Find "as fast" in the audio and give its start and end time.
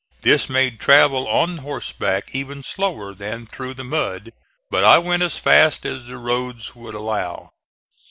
5.21-5.85